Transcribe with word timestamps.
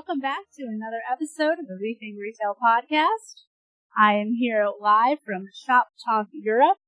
Welcome 0.00 0.20
back 0.20 0.48
to 0.56 0.64
another 0.64 1.04
episode 1.12 1.60
of 1.60 1.68
the 1.68 1.76
Rethink 1.76 2.16
Retail 2.16 2.56
podcast. 2.56 3.44
I 3.94 4.14
am 4.14 4.32
here 4.32 4.64
live 4.80 5.18
from 5.20 5.44
Shop 5.52 5.88
Talk 6.08 6.28
Europe. 6.32 6.78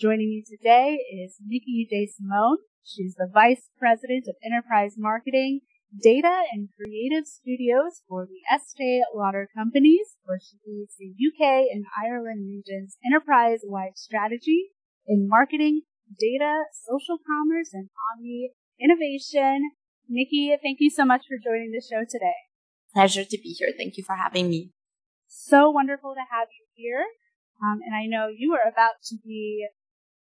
Joining 0.00 0.30
me 0.30 0.42
today 0.42 0.96
is 1.22 1.36
Nikki 1.46 1.86
DeSimone. 1.92 2.56
She's 2.82 3.14
the 3.14 3.28
Vice 3.30 3.68
President 3.78 4.24
of 4.26 4.36
Enterprise 4.42 4.94
Marketing, 4.96 5.60
Data 6.02 6.44
and 6.50 6.70
Creative 6.80 7.26
Studios 7.26 8.00
for 8.08 8.24
the 8.24 8.40
Estee 8.50 9.02
Lauder 9.14 9.50
Companies, 9.54 10.16
where 10.24 10.40
she 10.40 10.56
leads 10.66 10.94
the 10.96 11.12
UK 11.12 11.66
and 11.70 11.84
Ireland 12.02 12.48
region's 12.48 12.96
enterprise-wide 13.04 13.98
strategy 13.98 14.70
in 15.06 15.28
marketing, 15.28 15.82
data, 16.18 16.62
social 16.72 17.18
commerce, 17.18 17.74
and 17.74 17.90
omni 18.14 18.52
innovation. 18.80 19.72
Nikki, 20.08 20.56
thank 20.62 20.78
you 20.80 20.88
so 20.88 21.04
much 21.04 21.26
for 21.28 21.36
joining 21.36 21.72
the 21.72 21.82
show 21.82 22.00
today. 22.00 22.45
Pleasure 22.92 23.24
to 23.24 23.38
be 23.38 23.50
here. 23.50 23.72
Thank 23.76 23.96
you 23.96 24.04
for 24.04 24.16
having 24.16 24.48
me. 24.48 24.70
So 25.26 25.70
wonderful 25.70 26.14
to 26.14 26.24
have 26.30 26.48
you 26.50 26.66
here. 26.74 27.04
Um, 27.62 27.80
and 27.84 27.94
I 27.94 28.06
know 28.06 28.28
you 28.28 28.54
are 28.54 28.68
about 28.68 29.02
to 29.08 29.16
be 29.24 29.66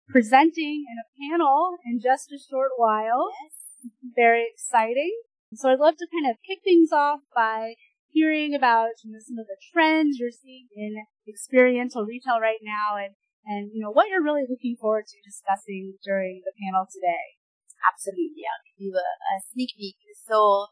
presenting 0.08 0.85
in 0.90 0.98
a 0.98 1.09
panel 1.30 1.77
in 1.85 1.99
just 2.02 2.32
a 2.32 2.40
short 2.40 2.72
while. 2.77 3.30
Yes. 3.44 3.91
Very 4.16 4.45
exciting. 4.52 5.13
So 5.54 5.70
I'd 5.70 5.80
love 5.80 5.98
to 5.98 6.08
kind 6.12 6.30
of 6.30 6.38
kick 6.45 6.59
things 6.63 6.91
off 6.91 7.22
by 7.35 7.73
hearing 8.09 8.54
about 8.54 9.02
you 9.04 9.13
know, 9.13 9.20
some 9.21 9.38
of 9.38 9.48
the 9.48 9.57
trends 9.71 10.18
you're 10.20 10.34
seeing 10.34 10.68
in 10.76 11.05
experiential 11.27 12.05
retail 12.05 12.41
right 12.41 12.62
now 12.62 12.98
and, 12.98 13.13
and 13.46 13.71
you 13.74 13.82
know 13.82 13.91
what 13.91 14.10
you're 14.10 14.24
really 14.24 14.46
looking 14.49 14.76
forward 14.76 15.05
to 15.07 15.18
discussing 15.26 15.96
during 16.04 16.41
the 16.46 16.54
panel 16.57 16.85
today. 16.90 17.37
Absolutely. 17.85 18.43
I'll 18.43 18.65
give 18.65 18.77
you 18.77 18.93
a, 18.98 18.99
a 18.99 19.34
sneak 19.54 19.71
peek. 19.77 19.96
So 20.27 20.68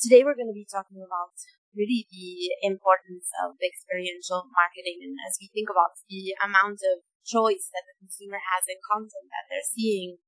today 0.00 0.24
we're 0.24 0.38
going 0.38 0.50
to 0.50 0.56
be 0.56 0.66
talking 0.66 1.04
about 1.04 1.36
really 1.76 2.08
the 2.10 2.56
importance 2.64 3.30
of 3.44 3.60
experiential 3.60 4.48
marketing. 4.56 5.04
And 5.04 5.20
as 5.22 5.38
we 5.38 5.52
think 5.52 5.68
about 5.68 6.00
the 6.08 6.34
amount 6.40 6.80
of 6.82 7.04
choice 7.22 7.68
that 7.70 7.86
the 7.86 8.00
consumer 8.00 8.40
has 8.40 8.66
in 8.66 8.80
content 8.82 9.28
that 9.30 9.46
they're 9.46 9.62
seeing, 9.62 10.18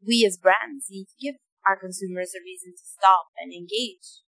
we 0.00 0.24
as 0.26 0.40
brands 0.40 0.90
need 0.90 1.06
to 1.12 1.20
give 1.20 1.36
our 1.62 1.78
consumers 1.78 2.34
a 2.34 2.42
reason 2.42 2.74
to 2.74 2.82
stop 2.82 3.30
and 3.38 3.54
engage 3.54 4.24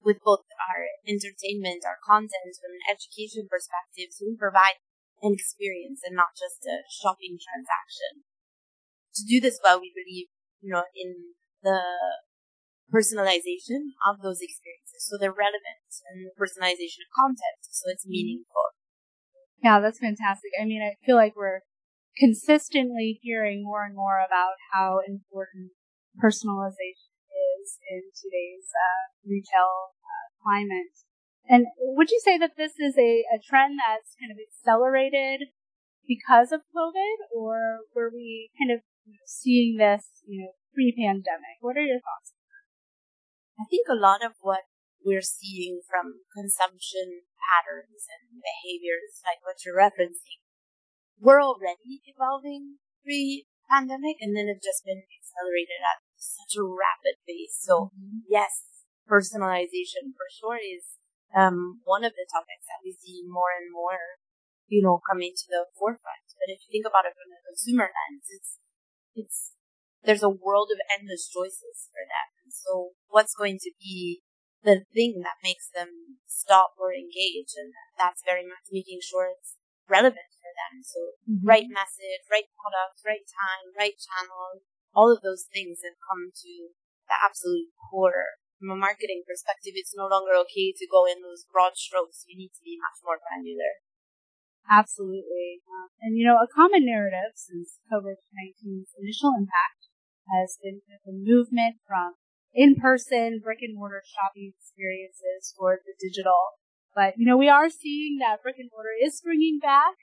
with 0.00 0.22
both 0.24 0.46
our 0.56 0.88
entertainment, 1.04 1.84
our 1.84 2.00
content 2.00 2.56
from 2.56 2.72
an 2.72 2.86
education 2.88 3.50
perspective. 3.50 4.14
So 4.14 4.30
we 4.30 4.38
provide 4.38 4.80
an 5.20 5.34
experience 5.34 6.00
and 6.06 6.14
not 6.14 6.38
just 6.38 6.62
a 6.64 6.86
shopping 6.86 7.36
transaction 7.36 8.24
to 9.18 9.22
do 9.26 9.42
this 9.42 9.58
well, 9.60 9.82
we 9.82 9.90
believe, 9.90 10.30
you 10.62 10.70
know, 10.70 10.86
in 10.94 11.34
the 11.62 11.82
personalization 12.92 13.94
of 14.06 14.20
those 14.22 14.40
experiences. 14.40 15.04
So 15.04 15.16
they're 15.16 15.34
relevant 15.34 15.88
and 16.08 16.32
personalization 16.34 17.04
of 17.04 17.12
content. 17.14 17.60
So 17.62 17.90
it's 17.90 18.04
mm-hmm. 18.04 18.44
meaningful. 18.44 18.74
Yeah, 19.62 19.80
that's 19.80 19.98
fantastic. 19.98 20.52
I 20.60 20.64
mean, 20.64 20.82
I 20.82 20.94
feel 21.04 21.16
like 21.16 21.34
we're 21.36 21.62
consistently 22.16 23.18
hearing 23.22 23.62
more 23.62 23.84
and 23.84 23.94
more 23.94 24.18
about 24.24 24.54
how 24.72 25.00
important 25.06 25.74
personalization 26.18 27.14
is 27.30 27.78
in 27.90 28.02
today's 28.14 28.70
uh, 28.70 29.14
retail 29.26 29.94
uh, 30.02 30.26
climate. 30.42 30.94
And 31.48 31.66
would 31.80 32.10
you 32.10 32.20
say 32.22 32.38
that 32.38 32.56
this 32.56 32.78
is 32.78 32.94
a, 32.98 33.24
a 33.34 33.38
trend 33.42 33.78
that's 33.78 34.14
kind 34.20 34.30
of 34.30 34.38
accelerated 34.38 35.48
because 36.06 36.52
of 36.52 36.60
COVID, 36.74 37.34
or 37.36 37.84
were 37.94 38.10
we 38.12 38.50
kind 38.58 38.72
of 38.72 38.82
seeing 39.26 39.76
this, 39.76 40.22
you 40.26 40.42
know, 40.42 40.52
pre-pandemic. 40.74 41.58
What 41.60 41.76
are 41.76 41.84
your 41.84 41.98
thoughts? 41.98 42.37
I 43.58 43.66
think 43.66 43.90
a 43.90 43.98
lot 43.98 44.22
of 44.22 44.38
what 44.40 44.70
we're 45.04 45.24
seeing 45.24 45.82
from 45.82 46.22
consumption 46.30 47.26
patterns 47.42 48.06
and 48.06 48.38
behaviors, 48.38 49.18
like 49.26 49.42
what 49.42 49.58
you're 49.66 49.78
referencing, 49.78 50.42
we're 51.18 51.42
already 51.42 51.98
evolving 52.06 52.78
pre-pandemic, 53.02 54.22
and 54.22 54.38
then 54.38 54.46
it's 54.46 54.62
just 54.62 54.86
been 54.86 55.02
accelerated 55.10 55.82
at 55.82 55.98
such 56.14 56.54
a 56.54 56.62
rapid 56.62 57.18
pace. 57.26 57.58
So 57.58 57.90
mm-hmm. 57.90 58.22
yes, 58.30 58.86
personalization 59.10 60.14
for 60.14 60.30
sure 60.30 60.62
is 60.62 60.98
um, 61.34 61.82
one 61.82 62.06
of 62.06 62.14
the 62.14 62.28
topics 62.30 62.70
that 62.70 62.84
we 62.86 62.94
see 62.94 63.26
more 63.26 63.50
and 63.58 63.74
more, 63.74 64.22
you 64.70 64.80
know, 64.80 65.02
coming 65.02 65.34
to 65.34 65.46
the 65.50 65.66
forefront. 65.74 66.30
But 66.38 66.52
if 66.54 66.62
you 66.62 66.70
think 66.70 66.86
about 66.86 67.10
it 67.10 67.18
from 67.18 67.34
a 67.34 67.42
consumer 67.42 67.90
lens, 67.90 68.26
it's 68.30 68.50
it's 69.18 69.40
there's 70.06 70.22
a 70.22 70.30
world 70.30 70.70
of 70.70 70.78
endless 70.94 71.26
choices 71.26 71.90
for 71.90 72.06
them. 72.06 72.37
So 72.64 72.98
what's 73.08 73.34
going 73.34 73.58
to 73.62 73.72
be 73.78 74.22
the 74.64 74.82
thing 74.90 75.22
that 75.22 75.42
makes 75.42 75.70
them 75.70 76.18
stop 76.26 76.74
or 76.78 76.92
engage? 76.92 77.54
And 77.54 77.72
that's 77.96 78.26
very 78.26 78.42
much 78.42 78.70
making 78.72 78.98
sure 79.02 79.30
it's 79.30 79.58
relevant 79.88 80.32
for 80.38 80.52
them. 80.52 80.82
So 80.82 81.00
mm-hmm. 81.24 81.46
right 81.46 81.68
message, 81.68 82.26
right 82.30 82.48
product, 82.58 83.00
right 83.06 83.24
time, 83.24 83.72
right 83.76 83.96
channel, 83.96 84.62
all 84.92 85.12
of 85.12 85.24
those 85.24 85.48
things 85.48 85.80
have 85.84 85.98
come 86.04 86.30
to 86.32 86.52
the 87.08 87.16
absolute 87.16 87.72
core. 87.88 88.40
From 88.60 88.74
a 88.74 88.78
marketing 88.78 89.22
perspective, 89.22 89.78
it's 89.78 89.94
no 89.94 90.10
longer 90.10 90.34
okay 90.44 90.74
to 90.74 90.90
go 90.90 91.06
in 91.06 91.22
those 91.22 91.46
broad 91.46 91.78
strokes. 91.78 92.26
You 92.26 92.34
need 92.34 92.52
to 92.58 92.64
be 92.66 92.74
much 92.74 92.98
more 93.06 93.22
granular. 93.22 93.78
Absolutely. 94.68 95.62
Um, 95.64 95.88
and 96.02 96.18
you 96.18 96.26
know, 96.26 96.36
a 96.36 96.50
common 96.50 96.84
narrative 96.84 97.38
since 97.38 97.80
COVID-19's 97.88 98.92
initial 98.98 99.32
impact 99.38 99.88
has 100.28 100.58
been 100.60 100.82
the 101.06 101.14
movement 101.14 101.80
from 101.86 102.20
in-person 102.54 103.40
brick 103.42 103.58
and 103.62 103.76
mortar 103.76 104.02
shopping 104.04 104.52
experiences 104.56 105.54
toward 105.56 105.80
the 105.84 105.94
digital. 106.00 106.58
But 106.94 107.14
you 107.16 107.26
know, 107.26 107.36
we 107.36 107.48
are 107.48 107.70
seeing 107.70 108.18
that 108.18 108.42
brick 108.42 108.56
and 108.58 108.70
mortar 108.72 108.94
is 109.00 109.18
springing 109.18 109.58
back 109.60 109.94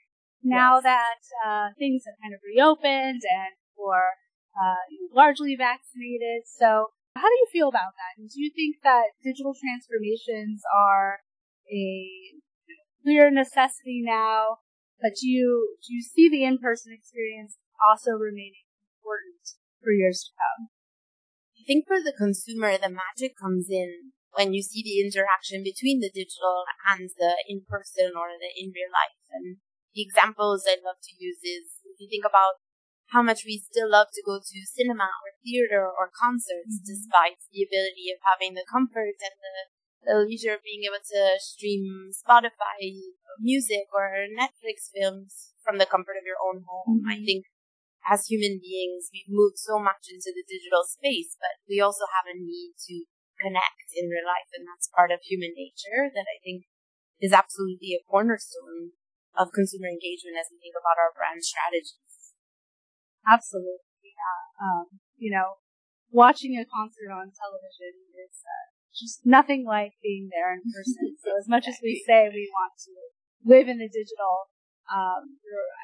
now 0.42 0.76
yes. 0.76 0.84
that 0.84 1.20
uh, 1.44 1.66
things 1.78 2.04
have 2.06 2.14
kind 2.22 2.34
of 2.34 2.40
reopened 2.44 3.22
and 3.26 3.52
we're 3.76 4.14
uh, 4.56 4.80
largely 5.12 5.56
vaccinated. 5.56 6.46
So, 6.46 6.94
how 7.14 7.28
do 7.28 7.34
you 7.34 7.48
feel 7.50 7.68
about 7.68 7.96
that? 7.96 8.20
And 8.20 8.28
do 8.28 8.40
you 8.40 8.50
think 8.54 8.76
that 8.84 9.16
digital 9.24 9.54
transformations 9.56 10.62
are 10.68 11.20
a 11.72 12.08
clear 13.02 13.30
necessity 13.30 14.02
now, 14.04 14.58
but 15.00 15.12
do 15.20 15.28
you 15.28 15.76
do 15.86 15.94
you 15.94 16.02
see 16.02 16.28
the 16.28 16.44
in-person 16.44 16.92
experience 16.92 17.56
also 17.88 18.12
remaining 18.12 18.68
important 19.00 19.56
for 19.82 19.92
years 19.92 20.24
to 20.24 20.32
come? 20.36 20.75
I 21.66 21.74
think 21.74 21.90
for 21.90 21.98
the 21.98 22.14
consumer, 22.14 22.78
the 22.78 22.94
magic 22.94 23.34
comes 23.34 23.66
in 23.66 24.14
when 24.38 24.54
you 24.54 24.62
see 24.62 24.86
the 24.86 25.02
interaction 25.02 25.66
between 25.66 25.98
the 25.98 26.14
digital 26.14 26.62
and 26.86 27.10
the 27.18 27.42
in-person 27.50 28.14
or 28.14 28.38
the 28.38 28.54
in 28.54 28.70
real 28.70 28.92
life. 28.94 29.18
And 29.34 29.58
the 29.90 30.06
examples 30.06 30.62
I 30.62 30.78
love 30.78 31.02
to 31.02 31.12
use 31.18 31.42
is 31.42 31.82
if 31.82 31.98
you 31.98 32.06
think 32.06 32.22
about 32.22 32.62
how 33.10 33.18
much 33.18 33.42
we 33.42 33.58
still 33.58 33.90
love 33.90 34.14
to 34.14 34.22
go 34.22 34.38
to 34.38 34.58
cinema 34.62 35.10
or 35.10 35.34
theater 35.42 35.82
or 35.82 36.06
concerts, 36.14 36.78
mm-hmm. 36.78 36.86
despite 36.86 37.42
the 37.50 37.66
ability 37.66 38.14
of 38.14 38.22
having 38.22 38.54
the 38.54 38.66
comfort 38.70 39.18
and 39.18 39.34
the 39.34 39.74
the 40.06 40.22
leisure 40.22 40.54
of 40.54 40.62
being 40.62 40.86
able 40.86 41.02
to 41.02 41.34
stream 41.42 42.14
Spotify 42.14 42.78
music 43.42 43.90
or 43.90 44.30
Netflix 44.30 44.86
films 44.94 45.50
from 45.66 45.82
the 45.82 45.86
comfort 45.86 46.14
of 46.14 46.22
your 46.22 46.38
own 46.38 46.62
home. 46.62 47.02
Mm-hmm. 47.02 47.10
I 47.10 47.16
think 47.26 47.50
as 48.06 48.30
human 48.30 48.62
beings, 48.62 49.10
we've 49.10 49.28
moved 49.30 49.58
so 49.58 49.82
much 49.82 50.06
into 50.06 50.30
the 50.30 50.46
digital 50.46 50.86
space, 50.86 51.34
but 51.38 51.58
we 51.66 51.82
also 51.82 52.06
have 52.14 52.30
a 52.30 52.38
need 52.38 52.78
to 52.86 53.06
connect 53.42 53.92
in 53.92 54.08
real 54.08 54.24
life, 54.24 54.48
and 54.54 54.64
that's 54.64 54.88
part 54.88 55.10
of 55.10 55.20
human 55.26 55.52
nature 55.52 56.08
that 56.14 56.24
I 56.30 56.38
think 56.40 56.70
is 57.20 57.34
absolutely 57.34 57.98
a 57.98 58.04
cornerstone 58.06 58.96
of 59.36 59.52
consumer 59.52 59.90
engagement 59.90 60.38
as 60.40 60.48
we 60.48 60.60
think 60.62 60.78
about 60.78 60.96
our 60.96 61.12
brand 61.12 61.44
strategies. 61.44 62.32
Absolutely, 63.26 64.14
yeah. 64.14 64.40
Um, 64.56 65.02
you 65.18 65.34
know, 65.34 65.60
watching 66.14 66.56
a 66.56 66.64
concert 66.64 67.10
on 67.12 67.34
television 67.34 67.92
is 68.16 68.40
uh, 68.46 68.66
just 68.94 69.26
nothing 69.26 69.66
like 69.66 69.98
being 70.00 70.30
there 70.32 70.54
in 70.54 70.62
person. 70.64 71.18
so 71.20 71.36
as 71.36 71.48
much 71.48 71.68
as 71.68 71.76
we 71.82 72.00
say 72.08 72.30
we 72.32 72.48
want 72.54 72.72
to 72.86 72.94
live 73.44 73.68
in 73.68 73.76
the 73.82 73.90
digital, 73.90 74.48
um, 74.88 75.36
there 75.42 75.58
will 75.58 75.74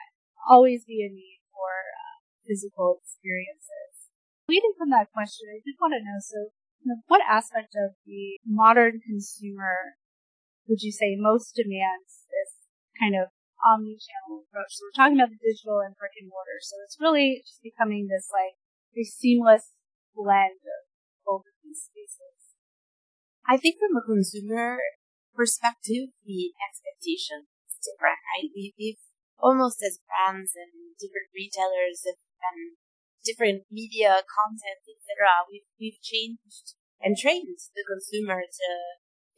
always 0.49 0.85
be 0.85 1.05
a 1.05 1.11
need 1.13 1.43
for 1.53 1.69
uh, 1.69 2.12
physical 2.47 3.01
experiences. 3.03 4.13
Leading 4.49 4.75
from 4.77 4.91
that 4.91 5.13
question, 5.15 5.49
I 5.49 5.63
did 5.63 5.79
want 5.81 5.95
to 5.95 6.03
know, 6.03 6.19
so 6.19 6.53
what 7.07 7.23
aspect 7.23 7.79
of 7.79 7.95
the 8.05 8.39
modern 8.43 8.99
consumer 9.01 9.99
would 10.67 10.83
you 10.83 10.91
say 10.91 11.15
most 11.19 11.55
demands 11.55 12.27
this 12.27 12.67
kind 12.99 13.15
of 13.15 13.31
omni-channel 13.63 14.47
approach? 14.47 14.75
So 14.75 14.87
we're 14.87 14.99
talking 14.99 15.19
about 15.19 15.31
the 15.31 15.43
digital 15.43 15.79
and 15.79 15.95
brick 15.95 16.19
and 16.19 16.27
mortar. 16.27 16.59
So 16.63 16.79
it's 16.83 16.99
really 16.99 17.43
just 17.47 17.63
becoming 17.63 18.11
this 18.11 18.31
like 18.31 18.59
a 18.99 19.07
seamless 19.07 19.75
blend 20.15 20.63
of 20.67 20.83
both 21.23 21.47
of 21.47 21.55
these 21.63 21.87
spaces. 21.87 22.59
I 23.47 23.57
think 23.59 23.79
from 23.79 23.95
a 23.99 24.07
consumer 24.07 24.79
perspective, 25.35 26.15
the 26.27 26.55
expectation 26.59 27.51
is 27.67 27.79
different? 27.83 28.23
We, 28.55 28.75
we've 28.79 29.03
almost 29.39 29.83
as 29.83 29.99
brands 30.07 30.55
and 30.55 30.95
different 30.99 31.35
retailers 31.35 32.07
and 32.51 32.77
different 33.23 33.65
media 33.71 34.27
content, 34.27 34.83
etc. 34.83 35.47
We've 35.47 35.69
we've 35.79 36.01
changed 36.03 36.75
and 37.03 37.19
trained 37.19 37.59
the 37.75 37.87
consumer 37.87 38.43
to 38.43 38.69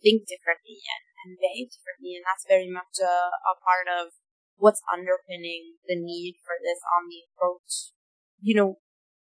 think 0.04 0.28
differently 0.28 0.84
and, 0.84 1.04
and 1.24 1.40
behave 1.40 1.72
differently. 1.72 2.20
And 2.20 2.24
that's 2.28 2.44
very 2.44 2.68
much 2.68 3.00
a, 3.00 3.32
a 3.32 3.56
part 3.56 3.88
of 3.88 4.12
what's 4.60 4.84
underpinning 4.92 5.80
the 5.88 5.96
need 5.96 6.36
for 6.44 6.60
this 6.60 6.78
omni 6.92 7.24
approach. 7.32 7.96
You 8.44 8.54
know, 8.54 8.70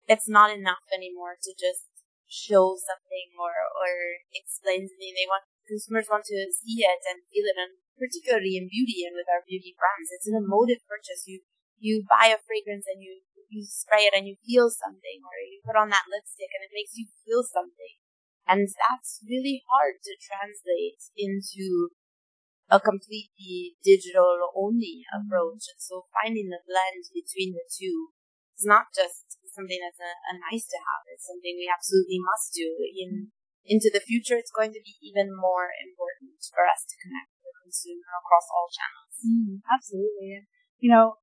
it's 0.06 0.30
not 0.30 0.54
enough 0.54 0.86
anymore 0.94 1.34
to 1.42 1.50
just 1.58 1.90
show 2.30 2.78
something 2.78 3.34
or, 3.34 3.50
or 3.50 3.90
explain 4.30 4.86
something. 4.86 5.12
They 5.18 5.26
want, 5.26 5.50
consumers 5.66 6.06
want 6.06 6.30
to 6.30 6.38
see 6.54 6.86
it 6.86 7.02
and 7.10 7.26
feel 7.26 7.50
it 7.50 7.58
and 7.58 7.82
particularly 7.98 8.54
in 8.54 8.70
beauty 8.70 9.02
and 9.02 9.18
with 9.18 9.26
our 9.26 9.42
beauty 9.42 9.74
brands. 9.74 10.14
It's 10.14 10.30
an 10.30 10.38
emotive 10.38 10.80
purchase. 10.86 11.26
You, 11.26 11.42
you 11.82 12.06
buy 12.06 12.30
a 12.30 12.38
fragrance 12.38 12.86
and 12.86 13.02
you, 13.02 13.26
you 13.50 13.66
spray 13.66 14.06
it 14.06 14.14
and 14.14 14.26
you 14.26 14.38
feel 14.46 14.70
something 14.70 15.20
or 15.26 15.34
you 15.42 15.60
put 15.66 15.76
on 15.76 15.90
that 15.90 16.08
lipstick 16.08 16.50
and 16.54 16.62
it 16.64 16.72
makes 16.74 16.94
you 16.94 17.10
feel 17.26 17.42
something. 17.42 17.98
And 18.46 18.66
that's 18.66 19.22
really 19.26 19.62
hard 19.70 20.02
to 20.02 20.12
translate 20.18 21.02
into 21.14 21.94
a 22.70 22.78
completely 22.78 23.74
digital 23.82 24.54
only 24.54 25.02
approach. 25.10 25.66
And 25.70 25.82
so 25.82 26.06
finding 26.14 26.48
the 26.48 26.62
blend 26.62 27.10
between 27.10 27.58
the 27.58 27.66
two 27.66 28.14
is 28.54 28.64
not 28.64 28.94
just 28.94 29.38
something 29.50 29.82
that's 29.82 29.98
a, 29.98 30.14
a, 30.30 30.34
nice 30.38 30.70
to 30.70 30.78
have. 30.78 31.02
It's 31.10 31.26
something 31.26 31.58
we 31.58 31.66
absolutely 31.66 32.22
must 32.22 32.54
do. 32.54 32.70
In 32.94 33.34
into 33.66 33.90
the 33.92 34.00
future, 34.00 34.40
it's 34.40 34.54
going 34.54 34.72
to 34.72 34.82
be 34.82 34.96
even 35.04 35.34
more 35.36 35.68
important 35.84 36.40
for 36.48 36.64
us 36.64 36.86
to 36.88 36.96
connect 36.96 37.34
with 37.36 37.44
the 37.44 37.54
consumer 37.60 38.08
across 38.22 38.46
all 38.48 38.70
channels. 38.72 39.14
Mm, 39.20 39.60
absolutely. 39.68 40.48
You 40.80 40.90
know, 40.90 41.20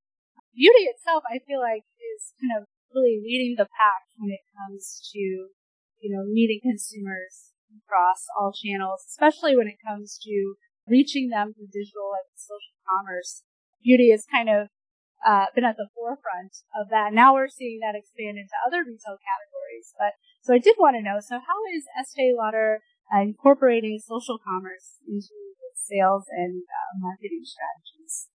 beauty 0.57 0.89
itself, 0.89 1.21
I 1.29 1.37
feel 1.45 1.61
like, 1.61 1.85
is 2.17 2.33
kind 2.41 2.57
of 2.57 2.65
really 2.89 3.21
leading 3.21 3.53
the 3.53 3.69
pack 3.69 4.09
when 4.17 4.33
it 4.33 4.41
comes 4.57 4.97
to, 5.13 5.53
you 6.01 6.09
know, 6.09 6.25
meeting 6.25 6.59
consumers 6.65 7.53
across 7.77 8.25
all 8.33 8.49
channels, 8.51 9.05
especially 9.05 9.53
when 9.55 9.69
it 9.69 9.77
comes 9.85 10.17
to 10.25 10.57
reaching 10.89 11.29
them 11.29 11.53
through 11.53 11.69
digital 11.69 12.17
and 12.17 12.27
social 12.33 12.73
commerce. 12.89 13.45
Beauty 13.85 14.09
has 14.09 14.25
kind 14.25 14.49
of 14.49 14.73
uh, 15.21 15.45
been 15.53 15.65
at 15.65 15.77
the 15.77 15.91
forefront 15.93 16.65
of 16.73 16.89
that. 16.89 17.13
Now 17.13 17.33
we're 17.33 17.51
seeing 17.51 17.79
that 17.85 17.93
expand 17.93 18.41
into 18.41 18.57
other 18.65 18.81
retail 18.81 19.21
categories. 19.21 19.93
But 19.93 20.17
so 20.41 20.53
I 20.53 20.59
did 20.59 20.75
want 20.79 20.95
to 20.97 21.05
know. 21.05 21.19
So 21.21 21.37
how 21.37 21.59
is 21.75 21.85
Estee 21.93 22.33
Lauder 22.33 22.81
uh, 23.13 23.21
incorporating 23.21 23.99
social 23.99 24.39
commerce 24.39 24.97
into 25.05 25.35
its 25.69 25.85
sales 25.85 26.25
and 26.31 26.63
uh, 26.63 26.91
marketing 26.97 27.43
strategies? 27.43 28.31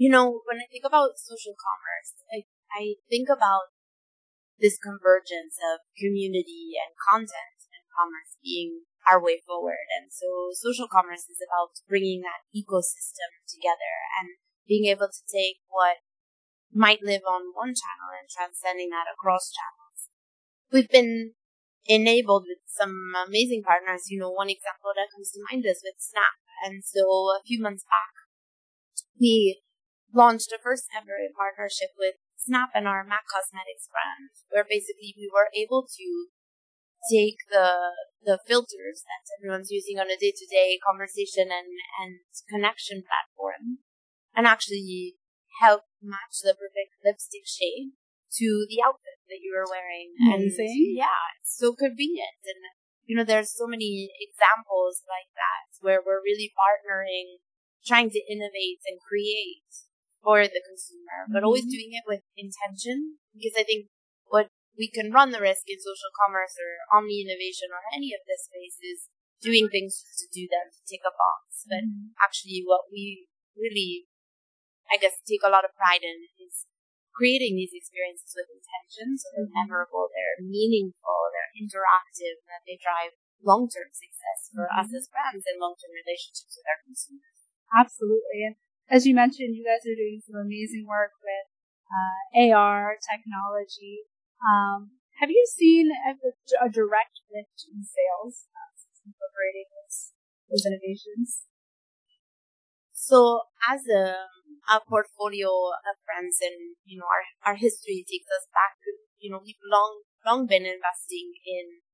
You 0.00 0.08
know, 0.08 0.40
when 0.48 0.56
I 0.56 0.64
think 0.72 0.88
about 0.88 1.20
social 1.20 1.52
commerce, 1.52 2.16
I, 2.32 2.48
I 2.72 2.96
think 3.12 3.28
about 3.28 3.68
this 4.56 4.80
convergence 4.80 5.60
of 5.60 5.84
community 5.92 6.72
and 6.80 6.96
content 6.96 7.68
and 7.68 7.84
commerce 7.92 8.40
being 8.40 8.88
our 9.04 9.20
way 9.20 9.44
forward. 9.44 9.84
And 10.00 10.08
so 10.08 10.56
social 10.56 10.88
commerce 10.88 11.28
is 11.28 11.44
about 11.44 11.76
bringing 11.84 12.24
that 12.24 12.48
ecosystem 12.48 13.44
together 13.44 13.92
and 14.16 14.40
being 14.64 14.88
able 14.88 15.12
to 15.12 15.22
take 15.28 15.60
what 15.68 16.00
might 16.72 17.04
live 17.04 17.28
on 17.28 17.52
one 17.52 17.76
channel 17.76 18.08
and 18.16 18.24
transcending 18.24 18.88
that 18.96 19.04
across 19.12 19.52
channels. 19.52 20.08
We've 20.72 20.88
been 20.88 21.36
enabled 21.84 22.48
with 22.48 22.64
some 22.64 23.12
amazing 23.20 23.68
partners. 23.68 24.08
You 24.08 24.24
know, 24.24 24.32
one 24.32 24.48
example 24.48 24.96
that 24.96 25.12
comes 25.12 25.28
to 25.36 25.44
mind 25.52 25.68
is 25.68 25.84
with 25.84 26.00
Snap. 26.00 26.40
And 26.64 26.80
so 26.80 27.04
a 27.36 27.44
few 27.44 27.60
months 27.60 27.84
back, 27.84 28.16
we 29.20 29.60
launched 30.12 30.52
a 30.52 30.58
first 30.58 30.86
ever 30.94 31.16
partnership 31.36 31.94
with 31.98 32.16
Snap 32.36 32.70
and 32.74 32.88
our 32.88 33.04
MAC 33.04 33.28
Cosmetics 33.28 33.88
brand, 33.92 34.32
where 34.50 34.64
basically 34.64 35.14
we 35.16 35.30
were 35.30 35.52
able 35.52 35.86
to 35.86 36.08
take 37.08 37.40
the 37.48 37.96
the 38.20 38.38
filters 38.44 39.00
that 39.08 39.24
everyone's 39.40 39.72
using 39.72 39.96
on 39.96 40.12
a 40.12 40.20
day 40.20 40.32
to 40.36 40.46
day 40.46 40.76
conversation 40.84 41.48
and, 41.48 41.72
and 42.04 42.20
connection 42.52 43.00
platform 43.00 43.80
and 44.36 44.46
actually 44.46 45.16
help 45.60 45.88
match 46.02 46.44
the 46.44 46.52
perfect 46.52 47.00
lipstick 47.04 47.48
shade 47.48 47.96
to 48.36 48.66
the 48.68 48.80
outfit 48.84 49.20
that 49.28 49.42
you 49.42 49.52
were 49.56 49.66
wearing. 49.66 50.12
Amazing. 50.20 50.96
And 50.96 51.04
yeah, 51.04 51.24
it's 51.40 51.56
so 51.56 51.72
convenient. 51.72 52.40
And, 52.44 52.60
you 53.04 53.16
know, 53.16 53.24
there's 53.24 53.50
so 53.50 53.66
many 53.66 54.12
examples 54.20 55.02
like 55.08 55.32
that 55.34 55.68
where 55.80 56.00
we're 56.04 56.22
really 56.22 56.52
partnering, 56.54 57.42
trying 57.84 58.10
to 58.10 58.22
innovate 58.30 58.84
and 58.86 59.00
create 59.00 59.66
for 60.20 60.44
the 60.44 60.62
consumer, 60.64 61.28
but 61.28 61.40
mm-hmm. 61.40 61.48
always 61.48 61.66
doing 61.66 61.96
it 61.96 62.04
with 62.04 62.20
intention. 62.36 63.20
Because 63.32 63.56
I 63.56 63.64
think 63.64 63.88
what 64.28 64.52
we 64.76 64.88
can 64.88 65.12
run 65.12 65.32
the 65.32 65.42
risk 65.42 65.66
in 65.68 65.80
social 65.80 66.12
commerce 66.14 66.54
or 66.60 66.80
omni 66.92 67.24
innovation 67.24 67.72
or 67.72 67.82
any 67.92 68.12
of 68.12 68.22
this 68.24 68.48
space 68.48 68.78
is 68.80 69.08
doing 69.40 69.68
things 69.72 70.04
just 70.04 70.20
to 70.24 70.28
do 70.28 70.44
them 70.46 70.68
to 70.68 70.80
tick 70.84 71.02
a 71.02 71.12
box. 71.12 71.64
But 71.64 71.84
mm-hmm. 71.84 72.16
actually, 72.20 72.62
what 72.64 72.92
we 72.92 73.26
really, 73.56 74.06
I 74.92 75.00
guess, 75.00 75.16
take 75.24 75.42
a 75.44 75.52
lot 75.52 75.64
of 75.64 75.76
pride 75.76 76.04
in 76.04 76.28
is 76.40 76.68
creating 77.16 77.58
these 77.58 77.74
experiences 77.74 78.32
with 78.32 78.48
intention 78.48 79.18
so 79.18 79.28
they're 79.34 79.48
mm-hmm. 79.48 79.68
memorable, 79.68 80.08
they're 80.12 80.40
meaningful, 80.40 81.20
they're 81.34 81.52
interactive, 81.58 82.40
and 82.44 82.50
that 82.54 82.64
they 82.64 82.78
drive 82.80 83.16
long 83.44 83.68
term 83.68 83.88
success 83.92 84.52
for 84.52 84.68
mm-hmm. 84.68 84.80
us 84.80 84.88
as 84.92 85.10
brands 85.12 85.44
and 85.48 85.58
long 85.58 85.76
term 85.76 85.92
relationships 85.92 86.56
with 86.56 86.68
our 86.68 86.80
consumers. 86.84 87.40
Absolutely. 87.72 88.56
As 88.90 89.06
you 89.06 89.14
mentioned, 89.14 89.54
you 89.54 89.62
guys 89.62 89.86
are 89.86 89.94
doing 89.94 90.18
some 90.18 90.34
amazing 90.34 90.84
work 90.88 91.14
with 91.22 91.46
uh, 91.86 92.50
AR 92.50 92.98
technology. 92.98 94.10
Um, 94.42 94.98
have 95.22 95.30
you 95.30 95.46
seen 95.46 95.90
a, 95.94 96.18
a 96.58 96.68
direct 96.68 97.22
lift 97.30 97.70
in 97.70 97.86
sales 97.86 98.50
uh, 98.50 98.74
incorporating 99.06 99.70
those, 99.70 100.10
those 100.50 100.66
innovations? 100.66 101.46
So, 102.90 103.46
as 103.62 103.86
a, 103.86 104.26
a 104.66 104.80
portfolio 104.88 105.70
of 105.86 105.94
brands, 106.02 106.42
and 106.42 106.74
you 106.84 106.98
know, 106.98 107.06
our 107.06 107.52
our 107.52 107.56
history 107.56 108.02
takes 108.02 108.26
us 108.26 108.50
back. 108.50 108.74
You 109.22 109.30
know, 109.30 109.40
we've 109.44 109.60
long 109.62 110.02
long 110.26 110.46
been 110.46 110.66
investing 110.66 111.30
in 111.46 111.86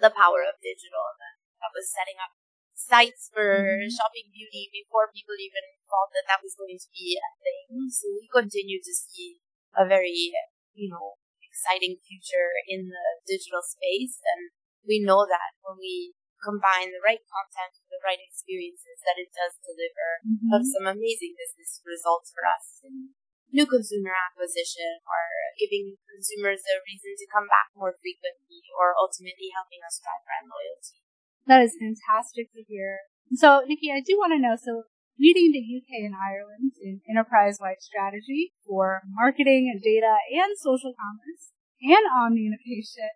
the 0.00 0.10
power 0.10 0.40
of 0.46 0.56
digital. 0.62 1.04
That, 1.20 1.36
that 1.60 1.74
was 1.74 1.90
setting 1.90 2.16
up 2.22 2.37
sites 2.78 3.26
for 3.34 3.58
mm-hmm. 3.58 3.90
shopping 3.90 4.30
beauty 4.30 4.70
before 4.70 5.10
people 5.10 5.34
even 5.34 5.66
thought 5.90 6.14
that 6.14 6.30
that 6.30 6.40
was 6.46 6.54
going 6.54 6.78
to 6.78 6.90
be 6.94 7.18
a 7.18 7.30
thing. 7.42 7.90
So 7.90 8.06
we 8.14 8.30
continue 8.30 8.78
to 8.78 8.92
see 8.94 9.42
a 9.74 9.82
very, 9.82 10.30
you 10.78 10.86
know, 10.86 11.18
exciting 11.42 11.98
future 11.98 12.54
in 12.70 12.86
the 12.86 13.06
digital 13.26 13.66
space. 13.66 14.22
And 14.22 14.54
we 14.86 15.02
know 15.02 15.26
that 15.26 15.58
when 15.66 15.82
we 15.82 16.14
combine 16.38 16.94
the 16.94 17.02
right 17.02 17.20
content 17.26 17.74
with 17.82 17.90
the 17.90 18.04
right 18.06 18.22
experiences, 18.22 19.02
that 19.02 19.18
it 19.18 19.34
does 19.34 19.58
deliver 19.58 20.22
mm-hmm. 20.22 20.62
some 20.62 20.86
amazing 20.86 21.34
business 21.34 21.82
results 21.82 22.30
for 22.30 22.46
us 22.46 22.78
in 22.86 23.10
new 23.50 23.66
consumer 23.66 24.14
acquisition 24.14 25.02
or 25.02 25.24
giving 25.58 25.98
consumers 26.06 26.62
a 26.68 26.78
reason 26.84 27.16
to 27.18 27.26
come 27.26 27.50
back 27.50 27.72
more 27.74 27.96
frequently 27.98 28.62
or 28.76 28.94
ultimately 28.94 29.50
helping 29.50 29.82
us 29.82 29.98
drive 29.98 30.22
brand 30.22 30.46
loyalty. 30.46 31.07
That 31.48 31.64
is 31.64 31.80
fantastic 31.80 32.52
to 32.52 32.60
hear. 32.68 33.00
So, 33.32 33.64
Nikki, 33.64 33.88
I 33.88 34.04
do 34.04 34.20
want 34.20 34.36
to 34.36 34.38
know, 34.38 34.52
so 34.60 34.84
leading 35.18 35.48
the 35.50 35.64
UK 35.64 36.04
and 36.04 36.12
Ireland 36.12 36.76
in 36.76 37.00
enterprise-wide 37.08 37.80
strategy 37.80 38.52
for 38.68 39.00
marketing 39.08 39.72
and 39.72 39.80
data 39.80 40.12
and 40.28 40.52
social 40.60 40.92
commerce 40.92 41.56
and 41.80 42.04
omni 42.12 42.52
innovation. 42.52 43.08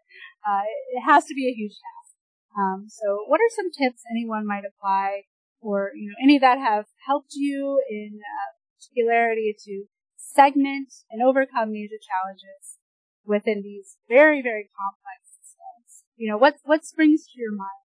Uh, 0.48 0.64
it 0.96 1.04
has 1.04 1.28
to 1.28 1.34
be 1.36 1.44
a 1.44 1.52
huge 1.52 1.76
task. 1.76 2.16
Um, 2.56 2.88
so 2.88 3.28
what 3.28 3.40
are 3.44 3.52
some 3.52 3.68
tips 3.68 4.00
anyone 4.10 4.48
might 4.48 4.64
apply 4.64 5.28
or, 5.60 5.92
you 5.94 6.08
know, 6.08 6.16
any 6.24 6.38
that 6.38 6.56
have 6.56 6.86
helped 7.06 7.36
you 7.36 7.84
in 7.88 8.16
uh, 8.16 8.48
particularity 8.80 9.54
to 9.68 9.84
segment 10.16 10.88
and 11.10 11.20
overcome 11.20 11.72
major 11.72 12.00
challenges 12.00 12.80
within 13.28 13.60
these 13.60 14.00
very, 14.08 14.40
very 14.40 14.72
complex 14.72 15.36
systems? 15.36 16.08
You 16.16 16.32
know, 16.32 16.38
what, 16.38 16.56
what 16.64 16.84
springs 16.84 17.28
to 17.28 17.36
your 17.36 17.52
mind 17.52 17.81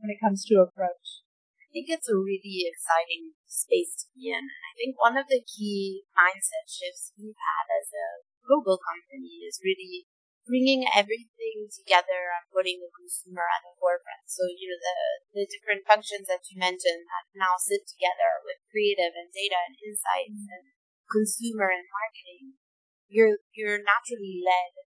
when 0.00 0.10
it 0.10 0.20
comes 0.20 0.42
to 0.48 0.64
approach? 0.64 1.22
I 1.60 1.68
think 1.70 1.86
it's 1.86 2.10
a 2.10 2.18
really 2.18 2.66
exciting 2.66 3.38
space 3.46 3.94
to 4.02 4.06
be 4.10 4.34
in. 4.34 4.50
I 4.50 4.72
think 4.74 4.98
one 4.98 5.14
of 5.14 5.30
the 5.30 5.38
key 5.38 6.02
mindset 6.18 6.66
shifts 6.66 7.14
we've 7.14 7.38
had 7.38 7.70
as 7.70 7.94
a 7.94 8.26
global 8.42 8.80
company 8.82 9.46
is 9.46 9.62
really 9.62 10.10
bringing 10.50 10.82
everything 10.90 11.70
together 11.70 12.34
and 12.34 12.50
putting 12.50 12.82
the 12.82 12.90
consumer 12.90 13.46
at 13.46 13.62
the 13.62 13.78
forefront. 13.78 14.26
So, 14.26 14.50
you 14.50 14.66
know, 14.66 14.82
the, 14.82 14.98
the 15.30 15.46
different 15.46 15.86
functions 15.86 16.26
that 16.26 16.42
you 16.50 16.58
mentioned 16.58 17.06
that 17.06 17.30
now 17.38 17.54
sit 17.54 17.86
together 17.86 18.42
with 18.42 18.58
creative 18.66 19.14
and 19.14 19.30
data 19.30 19.58
and 19.70 19.78
insights 19.78 20.42
and 20.50 20.74
consumer 21.06 21.70
and 21.70 21.86
marketing, 21.86 22.58
you're, 23.06 23.38
you're 23.54 23.78
naturally 23.78 24.42
led 24.42 24.89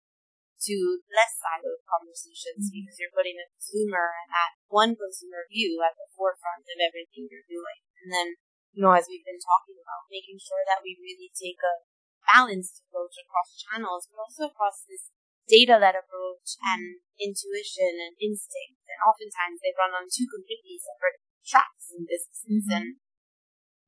to 0.68 0.76
less 1.08 1.40
siloed 1.40 1.80
conversations 1.88 2.68
mm-hmm. 2.68 2.84
because 2.84 3.00
you're 3.00 3.16
putting 3.16 3.40
a 3.40 3.48
consumer 3.56 4.12
at 4.28 4.52
one 4.68 4.92
consumer 4.92 5.48
view 5.48 5.80
at 5.80 5.96
the 5.96 6.08
forefront 6.12 6.68
of 6.68 6.78
everything 6.78 7.28
you're 7.32 7.48
doing. 7.48 7.80
And 8.04 8.08
then, 8.12 8.28
you 8.76 8.84
know, 8.84 8.92
as 8.92 9.08
we've 9.08 9.24
been 9.24 9.40
talking 9.40 9.80
about, 9.80 10.12
making 10.12 10.36
sure 10.36 10.60
that 10.68 10.84
we 10.84 11.00
really 11.00 11.32
take 11.32 11.60
a 11.64 11.84
balanced 12.28 12.84
approach 12.84 13.16
across 13.16 13.56
channels, 13.56 14.04
but 14.12 14.20
also 14.20 14.52
across 14.52 14.84
this 14.84 15.08
data-led 15.48 15.96
approach 15.96 16.60
and 16.62 17.02
intuition 17.16 17.96
and 17.96 18.14
instinct. 18.20 18.78
And 18.86 19.00
oftentimes 19.02 19.58
they 19.64 19.74
run 19.74 19.96
on 19.96 20.06
two 20.12 20.28
completely 20.28 20.76
separate 20.76 21.18
tracks 21.42 21.90
in 21.90 22.04
businesses. 22.04 22.68
Mm-hmm. 22.68 22.76
And, 22.76 22.86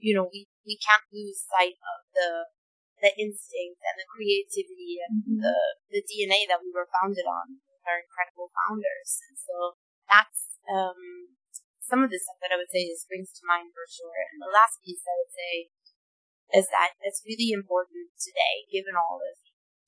you 0.01 0.17
know, 0.17 0.27
we, 0.33 0.49
we 0.65 0.81
can't 0.81 1.07
lose 1.13 1.45
sight 1.47 1.77
of 1.79 1.99
the, 2.17 2.29
the 3.03 3.13
instinct 3.19 3.83
and 3.83 3.97
the 3.99 4.09
creativity 4.09 5.03
and 5.03 5.15
mm-hmm. 5.27 5.43
the, 5.43 5.57
the 5.91 6.03
DNA 6.07 6.47
that 6.47 6.63
we 6.63 6.71
were 6.71 6.87
founded 6.89 7.27
on 7.27 7.59
with 7.67 7.83
our 7.85 7.99
incredible 7.99 8.55
founders. 8.55 9.21
And 9.27 9.35
so 9.35 9.77
that's, 10.07 10.63
um, 10.71 11.35
some 11.83 12.07
of 12.07 12.15
the 12.15 12.23
stuff 12.23 12.39
that 12.41 12.55
I 12.55 12.57
would 12.57 12.71
say 12.71 12.89
springs 12.95 13.35
to 13.37 13.45
mind 13.45 13.75
for 13.75 13.85
sure. 13.85 14.17
And 14.33 14.39
the 14.39 14.55
last 14.55 14.81
piece 14.81 15.03
I 15.03 15.19
would 15.19 15.35
say 15.35 15.55
is 16.57 16.67
that 16.71 16.95
it's 17.03 17.27
really 17.27 17.51
important 17.51 18.15
today, 18.17 18.65
given 18.71 18.95
all 18.95 19.19
the 19.19 19.35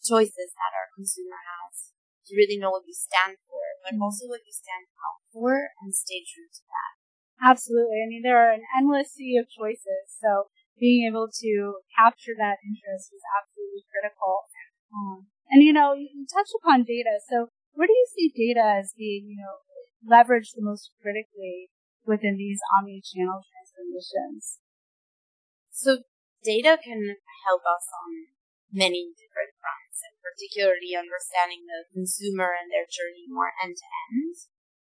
choices 0.04 0.52
that 0.58 0.76
our 0.76 0.92
consumer 0.92 1.38
has 1.38 1.94
to 2.28 2.36
really 2.36 2.60
know 2.60 2.74
what 2.74 2.84
you 2.84 2.92
stand 2.92 3.40
for, 3.48 3.62
but 3.80 3.96
mm-hmm. 3.96 4.04
also 4.04 4.28
what 4.28 4.44
you 4.44 4.52
stand 4.52 4.90
out 5.00 5.22
for 5.32 5.72
and 5.80 5.94
stay 5.94 6.20
true 6.26 6.50
to 6.50 6.64
that. 6.68 6.94
Absolutely. 7.40 8.00
I 8.00 8.08
mean, 8.08 8.24
there 8.24 8.40
are 8.40 8.52
an 8.52 8.64
endless 8.76 9.12
sea 9.12 9.36
of 9.36 9.48
choices. 9.48 10.08
So 10.08 10.52
being 10.78 11.06
able 11.06 11.28
to 11.30 11.80
capture 11.94 12.34
that 12.36 12.62
interest 12.66 13.14
is 13.14 13.22
absolutely 13.30 13.86
critical. 13.88 14.50
Um, 14.90 15.26
and 15.50 15.62
you 15.62 15.72
know, 15.72 15.92
you, 15.94 16.08
you 16.12 16.26
touched 16.26 16.54
upon 16.58 16.84
data. 16.84 17.20
So 17.30 17.48
where 17.74 17.86
do 17.86 17.94
you 17.94 18.08
see 18.14 18.30
data 18.34 18.62
as 18.82 18.94
being, 18.96 19.26
you 19.26 19.38
know, 19.38 19.62
leveraged 20.04 20.54
the 20.54 20.62
most 20.62 20.90
critically 21.02 21.70
within 22.06 22.36
these 22.36 22.60
omni-channel 22.78 23.42
transformations? 23.42 24.58
So 25.70 26.06
data 26.42 26.78
can 26.78 27.18
help 27.46 27.62
us 27.66 27.86
on 27.90 28.34
many 28.70 29.14
different 29.14 29.54
fronts 29.58 30.02
and 30.02 30.14
particularly 30.22 30.94
understanding 30.94 31.66
the 31.66 31.86
consumer 31.94 32.54
and 32.54 32.70
their 32.70 32.86
journey 32.86 33.26
more 33.30 33.54
end 33.62 33.78
to 33.78 33.88
end, 34.10 34.34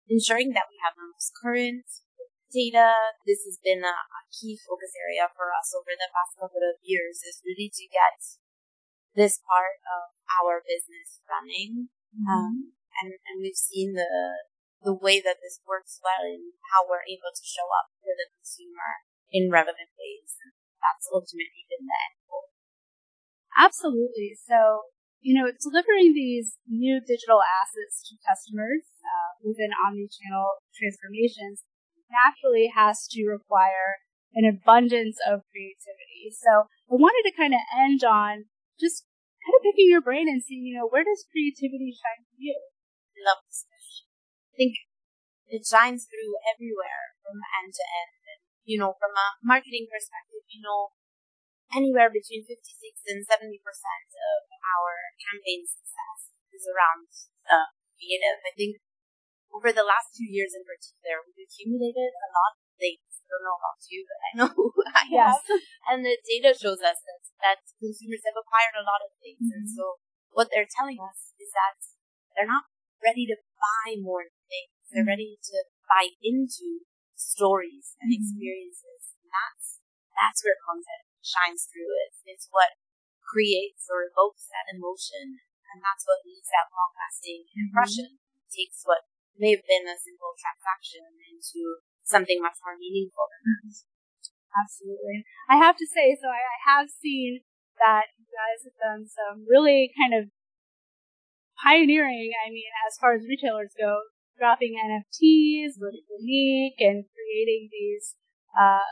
ensuring 0.09 0.53
that 0.53 0.69
we 0.69 0.77
have 0.81 0.97
the 0.97 1.09
most 1.09 1.33
current 1.37 1.85
data. 2.55 2.95
This 3.27 3.43
has 3.43 3.59
been 3.59 3.83
a, 3.83 3.95
key 4.31 4.59
focus 4.59 4.91
area 4.99 5.31
for 5.31 5.51
us 5.55 5.71
over 5.71 5.95
the 5.95 6.11
past 6.11 6.35
couple 6.35 6.59
of 6.59 6.75
years 6.83 7.23
is 7.23 7.39
really 7.43 7.71
to 7.71 7.87
get 7.87 8.19
this 9.15 9.39
part 9.39 9.79
of 9.87 10.11
our 10.43 10.59
business 10.59 11.23
running. 11.23 11.87
Mm-hmm. 12.11 12.27
Um, 12.27 12.75
and, 12.99 13.15
and 13.15 13.37
we've 13.39 13.55
seen 13.55 13.95
the, 13.95 14.43
the 14.83 14.91
way 14.91 15.23
that 15.23 15.39
this 15.39 15.63
works 15.63 16.03
well 16.03 16.27
and 16.27 16.51
how 16.67 16.83
we're 16.83 17.07
able 17.07 17.31
to 17.31 17.45
show 17.47 17.63
up 17.71 17.95
for 18.03 18.11
the 18.11 18.27
consumer 18.35 19.07
in 19.31 19.47
relevant 19.47 19.95
ways. 19.95 20.35
That's 20.83 21.07
ultimately 21.07 21.63
been 21.71 21.87
the 21.87 21.95
end 21.95 22.19
goal. 22.27 22.51
Absolutely. 23.55 24.35
So 24.35 24.91
you 25.25 25.33
know, 25.33 25.49
delivering 25.57 26.13
these 26.13 26.61
new 26.69 27.01
digital 27.01 27.41
assets 27.41 28.05
to 28.05 28.13
customers 28.21 28.85
uh, 29.01 29.41
within 29.41 29.73
omni-channel 29.73 30.61
transformations 30.69 31.65
naturally 32.15 32.71
has 32.71 33.07
to 33.11 33.27
require 33.27 33.99
an 34.35 34.47
abundance 34.47 35.19
of 35.23 35.43
creativity. 35.51 36.31
So 36.31 36.71
I 36.91 36.95
wanted 36.95 37.27
to 37.27 37.35
kind 37.35 37.55
of 37.55 37.63
end 37.75 38.03
on 38.03 38.47
just 38.79 39.07
kind 39.43 39.55
of 39.55 39.63
picking 39.63 39.91
your 39.91 40.03
brain 40.03 40.27
and 40.27 40.43
seeing, 40.43 40.63
you 40.63 40.75
know, 40.75 40.87
where 40.87 41.03
does 41.03 41.27
creativity 41.31 41.95
shine 41.95 42.23
for 42.27 42.39
you? 42.39 42.55
I 43.15 43.19
love 43.23 43.43
this 43.47 43.63
question. 43.67 44.11
I 44.51 44.53
think 44.59 44.73
it 45.47 45.63
shines 45.63 46.09
through 46.09 46.35
everywhere 46.43 47.15
from 47.23 47.39
end 47.63 47.71
to 47.71 47.85
end. 47.85 48.19
And, 48.27 48.41
you 48.67 48.75
know, 48.75 48.97
from 48.99 49.15
a 49.15 49.27
marketing 49.45 49.87
perspective, 49.87 50.43
you 50.51 50.59
know, 50.59 50.95
anywhere 51.71 52.11
between 52.11 52.43
56 52.43 52.59
and 53.07 53.23
70% 53.23 53.61
of 53.61 54.39
our 54.51 55.15
campaign 55.21 55.63
success 55.65 56.35
is 56.51 56.67
around 56.67 57.07
uh, 57.47 57.69
creative. 57.95 58.41
I 58.43 58.53
think 58.53 58.83
over 59.53 59.69
the 59.71 59.85
last 59.85 60.15
two 60.15 60.27
years 60.27 60.53
in 60.55 60.65
particular, 60.65 61.23
we've 61.23 61.45
accumulated 61.45 62.11
a 62.11 62.29
lot 62.33 62.53
of 62.57 62.65
things. 62.77 63.03
I 63.21 63.25
don't 63.29 63.45
know 63.45 63.57
about 63.57 63.81
you, 63.89 63.99
but 64.05 64.19
I 64.21 64.31
know 64.37 64.51
I 65.01 65.03
have. 65.17 65.41
And 65.89 66.05
the 66.05 66.17
data 66.21 66.53
shows 66.53 66.81
us 66.81 67.01
that, 67.01 67.21
that 67.41 67.59
consumers 67.81 68.21
have 68.25 68.37
acquired 68.37 68.77
a 68.77 68.85
lot 68.85 69.01
of 69.01 69.13
things. 69.17 69.41
Mm-hmm. 69.41 69.55
And 69.61 69.65
so 69.65 69.97
what 70.29 70.53
they're 70.53 70.69
telling 70.69 71.01
us 71.01 71.33
is 71.41 71.49
that 71.55 71.79
they're 72.35 72.49
not 72.49 72.69
ready 73.01 73.25
to 73.29 73.37
buy 73.57 73.97
more 73.97 74.29
things. 74.45 74.73
They're 74.91 75.01
mm-hmm. 75.01 75.17
ready 75.17 75.37
to 75.41 75.57
buy 75.89 76.13
into 76.21 76.85
stories 77.17 77.97
and 77.97 78.13
mm-hmm. 78.13 78.21
experiences. 78.21 79.15
And 79.17 79.29
that's, 79.31 79.81
that's 80.13 80.41
where 80.45 80.59
content 80.61 81.09
shines 81.25 81.65
through 81.65 81.89
it. 82.05 82.13
It's 82.29 82.51
what 82.53 82.77
creates 83.25 83.89
or 83.89 84.05
evokes 84.05 84.45
that 84.53 84.69
emotion, 84.69 85.41
and 85.73 85.81
that's 85.81 86.05
what 86.05 86.21
leaves 86.23 86.47
that 86.53 86.69
long-lasting 86.69 87.49
mm-hmm. 87.49 87.61
impression. 87.65 88.07
Mm-hmm. 88.13 88.45
It 88.45 88.49
takes 88.53 88.85
what 88.85 89.09
may 89.37 89.55
have 89.55 89.65
been 89.65 89.87
a 89.87 89.97
simple 89.99 90.33
transaction 90.37 91.05
into 91.27 91.81
something 92.03 92.39
much 92.41 92.57
more 92.63 92.77
meaningful 92.77 93.27
than 93.29 93.41
that. 93.49 93.85
Absolutely. 94.55 95.27
I 95.51 95.59
have 95.59 95.75
to 95.75 95.87
say, 95.87 96.15
so 96.15 96.31
I, 96.31 96.39
I 96.39 96.57
have 96.63 96.87
seen 96.87 97.43
that 97.79 98.15
you 98.15 98.25
guys 98.31 98.63
have 98.63 98.79
done 98.79 99.03
some 99.03 99.43
really 99.43 99.91
kind 99.99 100.15
of 100.15 100.31
pioneering, 101.59 102.31
I 102.39 102.51
mean, 102.51 102.71
as 102.87 102.95
far 102.95 103.15
as 103.15 103.27
retailers 103.27 103.75
go, 103.75 104.07
dropping 104.39 104.79
NFTs 104.79 105.75
looking 105.79 106.07
Unique 106.19 106.79
and 106.79 107.03
creating 107.11 107.67
these 107.71 108.15
uh, 108.55 108.87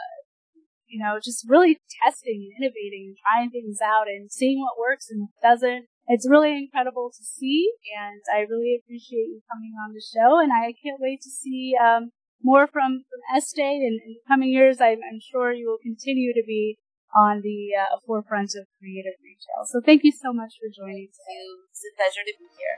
you 0.94 1.02
know, 1.02 1.18
just 1.18 1.50
really 1.50 1.82
testing 2.06 2.46
and 2.46 2.54
innovating 2.62 3.16
and 3.16 3.18
trying 3.18 3.50
things 3.50 3.80
out 3.82 4.06
and 4.08 4.32
seeing 4.32 4.62
what 4.62 4.78
works 4.78 5.10
and 5.10 5.26
what 5.26 5.42
doesn't. 5.42 5.90
It's 6.08 6.28
really 6.30 6.58
incredible 6.58 7.12
to 7.16 7.24
see, 7.24 7.72
and 7.98 8.22
I 8.34 8.42
really 8.42 8.78
appreciate 8.84 9.30
you 9.32 9.42
coming 9.52 9.74
on 9.88 9.94
the 9.94 10.04
show. 10.04 10.38
And 10.40 10.52
I 10.52 10.74
can't 10.84 11.00
wait 11.00 11.22
to 11.22 11.30
see 11.30 11.76
um, 11.80 12.12
more 12.44 12.68
from 12.68 13.06
from 13.08 13.22
Estee 13.38 13.62
in, 13.62 14.00
in 14.06 14.16
the 14.16 14.24
coming 14.28 14.52
years. 14.52 14.82
I'm, 14.82 15.00
I'm, 15.00 15.22
sure 15.32 15.54
you 15.54 15.70
will 15.70 15.78
continue 15.82 16.34
to 16.34 16.44
be 16.46 16.78
on 17.16 17.40
the 17.42 17.70
uh, 17.80 17.98
forefront 18.06 18.52
of 18.56 18.68
creative 18.80 19.14
retail. 19.24 19.64
So 19.66 19.80
thank 19.80 20.04
you 20.04 20.12
so 20.12 20.34
much 20.34 20.54
for 20.60 20.68
joining 20.76 21.08
today. 21.08 21.48
It's 21.72 21.84
a 21.88 21.96
pleasure 21.96 22.24
to 22.28 22.34
be 22.38 22.48
here. 22.60 22.78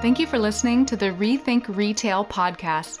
Thank 0.00 0.18
you 0.18 0.26
for 0.26 0.38
listening 0.38 0.86
to 0.86 0.96
the 0.96 1.10
Rethink 1.10 1.76
Retail 1.76 2.24
podcast. 2.24 3.00